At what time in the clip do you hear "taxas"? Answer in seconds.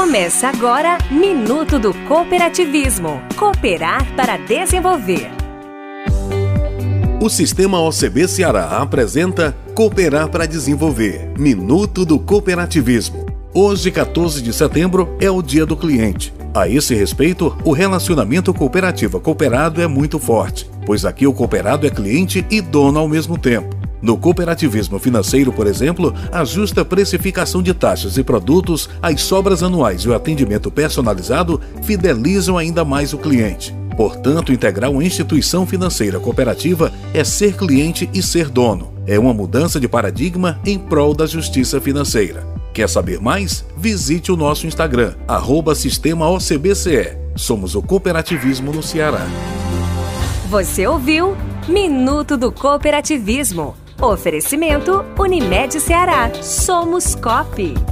27.74-28.16